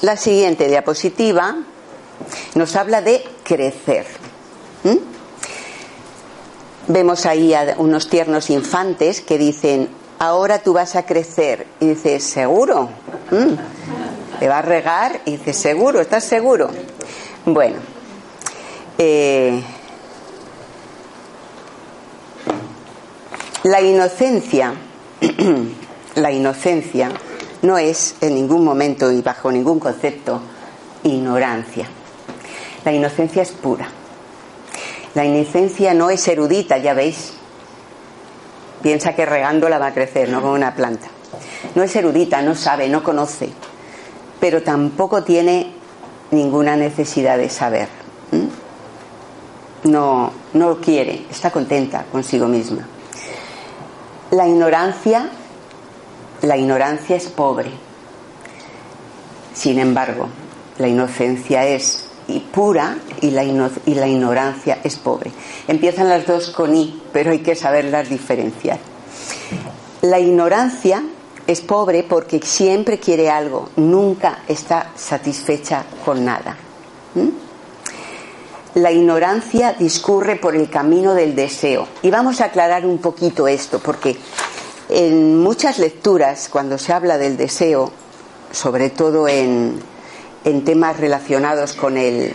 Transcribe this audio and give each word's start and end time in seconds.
La 0.00 0.16
siguiente 0.16 0.68
diapositiva 0.68 1.56
nos 2.54 2.76
habla 2.76 3.02
de 3.02 3.24
crecer. 3.42 4.06
Vemos 6.86 7.26
ahí 7.26 7.52
a 7.52 7.74
unos 7.78 8.08
tiernos 8.08 8.48
infantes 8.48 9.20
que 9.20 9.36
dicen, 9.36 9.88
ahora 10.18 10.60
tú 10.60 10.72
vas 10.72 10.96
a 10.96 11.04
crecer. 11.04 11.66
Y 11.80 11.88
dices, 11.88 12.24
¿seguro? 12.24 12.88
¿Te 14.40 14.48
va 14.48 14.58
a 14.58 14.62
regar? 14.62 15.20
Y 15.26 15.32
dices, 15.32 15.56
¿seguro? 15.56 16.00
¿Estás 16.00 16.24
seguro? 16.24 16.70
Bueno, 17.44 17.76
eh, 18.96 19.62
la 23.68 23.82
inocencia, 23.82 24.72
la 26.14 26.32
inocencia 26.32 27.10
no 27.60 27.76
es 27.76 28.16
en 28.22 28.34
ningún 28.34 28.64
momento 28.64 29.12
y 29.12 29.20
bajo 29.20 29.52
ningún 29.52 29.78
concepto 29.78 30.40
ignorancia. 31.02 31.86
La 32.86 32.92
inocencia 32.92 33.42
es 33.42 33.50
pura. 33.50 33.86
La 35.14 35.26
inocencia 35.26 35.92
no 35.92 36.08
es 36.08 36.26
erudita, 36.28 36.78
ya 36.78 36.94
veis. 36.94 37.34
Piensa 38.80 39.14
que 39.14 39.26
regándola 39.26 39.78
va 39.78 39.88
a 39.88 39.94
crecer, 39.94 40.30
no 40.30 40.40
como 40.40 40.54
una 40.54 40.74
planta. 40.74 41.08
No 41.74 41.82
es 41.82 41.94
erudita, 41.94 42.40
no 42.40 42.54
sabe, 42.54 42.88
no 42.88 43.02
conoce, 43.02 43.50
pero 44.40 44.62
tampoco 44.62 45.24
tiene 45.24 45.74
ninguna 46.30 46.74
necesidad 46.74 47.36
de 47.36 47.50
saber. 47.50 47.88
No, 49.84 50.32
no 50.54 50.76
quiere, 50.78 51.26
está 51.30 51.50
contenta 51.50 52.06
consigo 52.10 52.48
misma. 52.48 52.86
La 54.30 54.46
ignorancia, 54.46 55.30
la 56.42 56.56
ignorancia 56.56 57.16
es 57.16 57.28
pobre. 57.28 57.70
Sin 59.54 59.78
embargo, 59.78 60.28
la 60.78 60.86
inocencia 60.86 61.66
es 61.66 62.08
pura 62.52 62.98
y 63.22 63.30
la, 63.30 63.42
ignorancia 63.44 64.78
es 64.84 64.96
pobre. 64.96 65.32
Empiezan 65.66 66.10
las 66.10 66.26
dos 66.26 66.50
con 66.50 66.76
I, 66.76 67.02
pero 67.12 67.30
hay 67.30 67.38
que 67.38 67.54
saberlas 67.54 68.10
diferenciar. 68.10 68.78
La 70.02 70.20
ignorancia 70.20 71.02
es 71.46 71.62
pobre 71.62 72.02
porque 72.02 72.40
siempre 72.42 72.98
quiere 72.98 73.30
algo, 73.30 73.70
nunca 73.76 74.40
está 74.46 74.92
satisfecha 74.94 75.84
con 76.04 76.24
nada. 76.24 76.54
La 78.74 78.92
ignorancia 78.92 79.72
discurre 79.72 80.36
por 80.36 80.54
el 80.54 80.68
camino 80.70 81.14
del 81.14 81.34
deseo. 81.34 81.88
Y 82.02 82.10
vamos 82.10 82.40
a 82.40 82.46
aclarar 82.46 82.86
un 82.86 82.98
poquito 82.98 83.48
esto, 83.48 83.78
porque 83.78 84.16
en 84.88 85.38
muchas 85.38 85.78
lecturas, 85.78 86.48
cuando 86.50 86.78
se 86.78 86.92
habla 86.92 87.18
del 87.18 87.36
deseo, 87.36 87.90
sobre 88.52 88.90
todo 88.90 89.28
en, 89.28 89.80
en 90.44 90.64
temas 90.64 90.98
relacionados 90.98 91.72
con 91.74 91.96
el, 91.96 92.34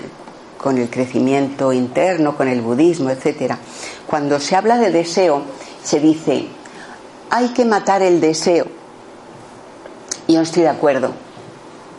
con 0.57 0.77
el 0.77 0.89
crecimiento 0.89 1.73
interno, 1.73 2.37
con 2.37 2.47
el 2.47 2.61
budismo, 2.61 3.09
etc. 3.09 3.55
Cuando 4.07 4.39
se 4.39 4.55
habla 4.55 4.77
de 4.77 4.91
deseo, 4.91 5.43
se 5.83 5.99
dice, 5.99 6.47
hay 7.29 7.49
que 7.49 7.65
matar 7.65 8.01
el 8.01 8.21
deseo. 8.21 8.65
Yo 10.27 10.35
no 10.35 10.41
estoy 10.41 10.63
de 10.63 10.69
acuerdo 10.69 11.11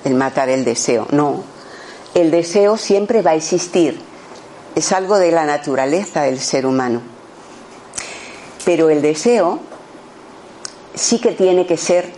en 0.05 0.17
matar 0.17 0.49
el 0.49 0.65
deseo, 0.65 1.07
no. 1.11 1.43
El 2.15 2.31
deseo 2.31 2.77
siempre 2.77 3.23
va 3.23 3.33
a 3.33 3.35
existir, 3.35 4.01
es 4.75 4.93
algo 4.93 5.19
de 5.19 5.31
la 5.31 5.45
naturaleza 5.45 6.23
del 6.23 6.41
ser 6.41 6.67
humano. 6.67 7.01
Pero 8.65 8.91
el 8.91 9.03
deseo 9.03 9.61
sí 10.95 11.21
que 11.21 11.33
tiene 11.33 11.67
que 11.67 11.77
ser 11.77 12.13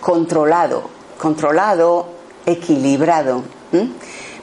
controlado, 0.00 0.84
controlado, 1.18 2.06
equilibrado. 2.46 3.42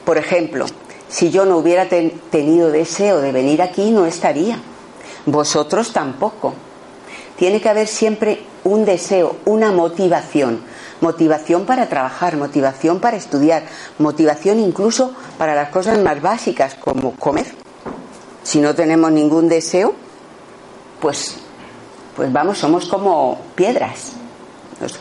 Por 0.04 0.18
ejemplo, 0.18 0.66
si 1.08 1.30
yo 1.30 1.44
no 1.46 1.56
hubiera 1.58 1.88
tenido 1.88 2.70
deseo 2.70 3.20
de 3.20 3.32
venir 3.32 3.62
aquí, 3.62 3.90
no 3.90 4.06
estaría. 4.06 4.58
Vosotros 5.26 5.92
tampoco. 5.92 6.54
Tiene 7.38 7.60
que 7.60 7.68
haber 7.68 7.86
siempre 7.86 8.42
un 8.64 8.84
deseo, 8.84 9.36
una 9.44 9.70
motivación. 9.70 10.60
Motivación 11.00 11.66
para 11.66 11.88
trabajar, 11.88 12.36
motivación 12.36 12.98
para 12.98 13.16
estudiar, 13.16 13.62
motivación 13.98 14.58
incluso 14.58 15.14
para 15.38 15.54
las 15.54 15.68
cosas 15.68 15.98
más 16.00 16.20
básicas 16.20 16.74
como 16.74 17.14
comer. 17.14 17.46
Si 18.42 18.60
no 18.60 18.74
tenemos 18.74 19.12
ningún 19.12 19.48
deseo, 19.48 19.94
pues, 21.00 21.36
pues 22.16 22.32
vamos, 22.32 22.58
somos 22.58 22.86
como 22.86 23.40
piedras. 23.54 24.14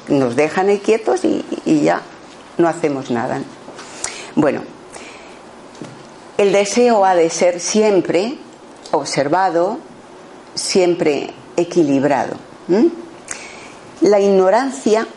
Nos, 0.08 0.36
dejan 0.36 0.70
ahí 0.70 0.78
quietos 0.78 1.26
y, 1.26 1.44
y 1.66 1.82
ya 1.82 2.04
no 2.60 2.68
hacemos 2.68 3.10
nada. 3.10 3.42
Bueno, 4.36 4.62
el 6.38 6.52
deseo 6.52 7.04
ha 7.04 7.16
de 7.16 7.32
ser 7.32 7.60
siempre 7.60 8.38
observado, 8.92 9.80
siempre 10.54 11.34
equilibrado. 11.58 12.38
La 14.02 14.20
ignorancia 14.20 15.08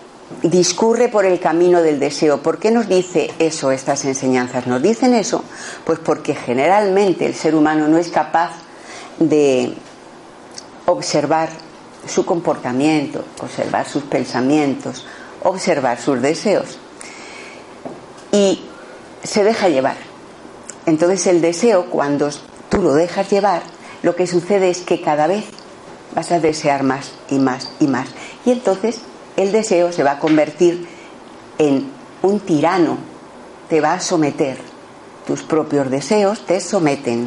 discurre 0.43 1.09
por 1.09 1.25
el 1.25 1.39
camino 1.39 1.83
del 1.83 2.01
deseo. 2.01 2.43
¿Por 2.43 2.59
qué 2.59 2.71
nos 2.71 2.89
dice 2.89 3.31
eso 3.39 3.71
estas 3.71 4.05
enseñanzas? 4.05 4.67
Nos 4.67 4.83
dicen 4.83 5.15
eso 5.15 5.45
pues 5.85 5.99
porque 5.99 6.35
generalmente 6.35 7.27
el 7.27 7.35
ser 7.35 7.55
humano 7.55 7.89
no 7.89 7.99
es 7.99 8.09
capaz 8.09 8.53
de 9.19 9.75
observar 10.87 11.51
su 12.07 12.25
comportamiento, 12.25 13.25
observar 13.41 13.87
sus 13.87 14.05
pensamientos, 14.05 15.07
observar 15.43 16.01
sus 16.01 16.23
deseos 16.23 16.79
y 18.33 18.63
se 19.23 19.45
deja 19.45 19.69
llevar. 19.69 19.97
Entonces 20.87 21.27
el 21.27 21.41
deseo, 21.41 21.87
cuando 21.91 22.31
tú 22.69 22.81
lo 22.83 22.95
dejas 22.95 23.31
llevar, 23.31 23.63
lo 24.03 24.17
que 24.17 24.27
sucede 24.27 24.71
es 24.71 24.81
que 24.81 25.03
cada 25.03 25.27
vez 25.27 25.45
vas 26.15 26.33
a 26.33 26.41
desear 26.41 26.83
más 26.83 27.13
y 27.31 27.39
más 27.39 27.71
y 27.81 27.87
más. 27.87 28.09
Y 28.45 28.53
entonces 28.53 29.01
el 29.37 29.53
deseo 29.53 29.93
se 29.93 30.03
va 30.03 30.13
a 30.13 30.19
convertir 30.19 30.87
en 31.59 31.91
un 32.23 32.41
tirano, 32.41 32.99
te 33.69 33.81
va 33.81 33.95
a 33.95 34.01
someter. 34.01 34.59
Tus 35.27 35.43
propios 35.43 35.91
deseos 35.91 36.45
te 36.47 36.61
someten. 36.61 37.25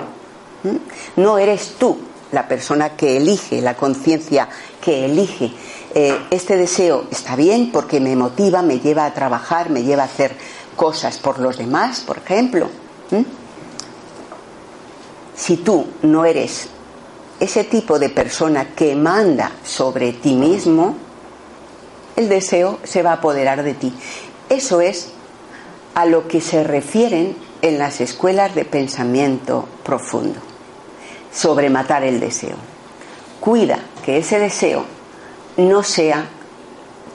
No 1.16 1.38
eres 1.38 1.76
tú 1.78 1.98
la 2.32 2.48
persona 2.48 2.96
que 2.96 3.18
elige, 3.18 3.62
la 3.62 3.76
conciencia 3.76 4.50
que 4.82 5.06
elige. 5.06 5.52
Eh, 5.94 6.18
este 6.32 6.58
deseo 6.58 7.06
está 7.12 7.36
bien 7.36 7.72
porque 7.72 8.00
me 8.00 8.16
motiva, 8.16 8.62
me 8.62 8.80
lleva 8.80 9.06
a 9.06 9.14
trabajar, 9.14 9.70
me 9.70 9.84
lleva 9.84 10.04
a 10.04 10.08
hacer 10.08 10.36
cosas 10.76 11.18
por 11.18 11.40
los 11.40 11.58
demás, 11.58 12.02
por 12.02 12.18
ejemplo. 12.18 12.70
Si 15.36 15.58
tú 15.58 15.86
no 16.02 16.26
eres 16.26 16.70
ese 17.40 17.64
tipo 17.64 18.00
de 18.00 18.10
persona 18.10 18.74
que 18.76 18.96
manda 18.96 19.52
sobre 19.64 20.14
ti 20.14 20.34
mismo, 20.34 20.96
el 22.16 22.30
deseo 22.30 22.80
se 22.84 23.02
va 23.02 23.12
a 23.12 23.16
apoderar 23.16 23.64
de 23.64 23.74
ti. 23.74 23.94
Eso 24.50 24.82
es 24.82 25.10
a 25.96 26.06
lo 26.06 26.28
que 26.28 26.42
se 26.42 26.64
refieren 26.64 27.36
en 27.62 27.80
las 27.80 28.02
escuelas 28.02 28.56
de 28.56 28.66
pensamiento 28.66 29.68
profundo, 29.84 30.40
sobre 31.32 31.70
matar 31.70 32.04
el 32.04 32.20
deseo. 32.20 32.56
Cuida 33.40 33.80
que 34.06 34.18
ese 34.18 34.40
deseo 34.40 34.86
no 35.58 35.84
sea 35.84 36.28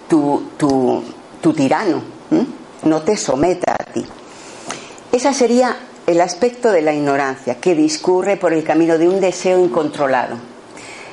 tu, 0.08 0.50
tu, 0.56 1.52
tirano, 1.54 2.02
no 2.82 3.02
te 3.02 3.16
someta 3.16 3.72
a 3.72 3.84
ti. 3.92 4.04
Esa 5.12 5.32
sería 5.32 5.76
el 6.08 6.22
aspecto 6.22 6.72
de 6.72 6.80
la 6.80 6.94
ignorancia, 6.94 7.60
que 7.60 7.74
discurre 7.74 8.38
por 8.38 8.54
el 8.54 8.64
camino 8.64 8.96
de 8.96 9.06
un 9.06 9.20
deseo 9.20 9.62
incontrolado. 9.62 10.36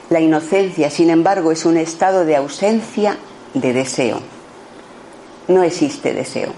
La 0.09 0.21
inocencia, 0.21 0.89
sin 0.89 1.09
embargo, 1.09 1.51
es 1.51 1.65
un 1.65 1.75
estado 1.75 2.23
de 2.23 2.37
ausencia 2.37 3.17
de 3.53 3.73
deseo. 3.73 4.21
No 5.49 5.63
existe 5.63 6.13
deseo. 6.13 6.53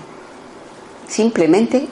Simplemente 1.07 1.87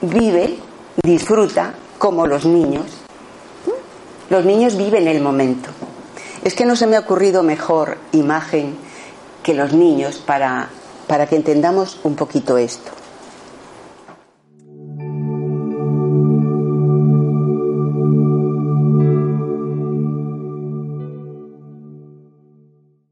vive, 0.00 0.58
disfruta 1.00 1.74
como 1.96 2.26
los 2.26 2.44
niños. 2.44 2.86
Los 4.30 4.44
niños 4.44 4.76
viven 4.76 5.06
el 5.06 5.20
momento. 5.20 5.70
Es 6.42 6.54
que 6.54 6.64
no 6.64 6.74
se 6.74 6.88
me 6.88 6.96
ha 6.96 7.00
ocurrido 7.00 7.44
mejor 7.44 7.98
imagen 8.10 8.76
que 9.44 9.54
los 9.54 9.74
niños 9.74 10.16
para, 10.16 10.70
para 11.06 11.28
que 11.28 11.36
entendamos 11.36 12.00
un 12.02 12.16
poquito 12.16 12.58
esto. 12.58 12.99